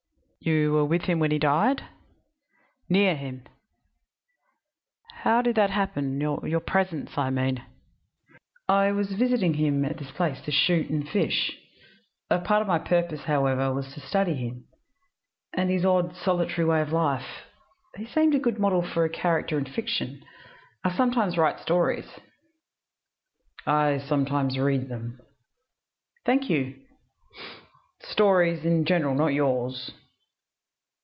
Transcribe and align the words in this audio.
"You 0.43 0.73
were 0.73 0.85
with 0.85 1.03
him 1.03 1.19
when 1.19 1.29
he 1.29 1.37
died?" 1.37 1.83
"Near 2.89 3.15
him." 3.15 3.43
"How 5.21 5.43
did 5.43 5.55
that 5.57 5.69
happen 5.69 6.19
your 6.19 6.59
presence, 6.59 7.15
I 7.15 7.29
mean?" 7.29 7.63
"I 8.67 8.91
was 8.91 9.11
visiting 9.13 9.53
him 9.53 9.85
at 9.85 9.97
this 9.99 10.09
place 10.09 10.41
to 10.41 10.51
shoot 10.51 10.89
and 10.89 11.07
fish. 11.07 11.55
A 12.31 12.39
part 12.39 12.63
of 12.63 12.67
my 12.67 12.79
purpose, 12.79 13.25
however, 13.25 13.71
was 13.71 13.93
to 13.93 13.99
study 13.99 14.33
him, 14.33 14.65
and 15.53 15.69
his 15.69 15.85
odd, 15.85 16.15
solitary 16.15 16.65
way 16.65 16.81
of 16.81 16.91
life. 16.91 17.45
He 17.95 18.07
seemed 18.07 18.33
a 18.33 18.39
good 18.39 18.57
model 18.57 18.81
for 18.81 19.05
a 19.05 19.09
character 19.11 19.59
in 19.59 19.65
fiction. 19.65 20.25
I 20.83 20.89
sometimes 20.91 21.37
write 21.37 21.59
stories." 21.59 22.17
"I 23.67 23.99
sometimes 23.99 24.57
read 24.57 24.89
them." 24.89 25.19
"Thank 26.25 26.49
you." 26.49 26.79
"Stories 28.01 28.65
in 28.65 28.85
general 28.85 29.13
not 29.13 29.33
yours." 29.33 29.91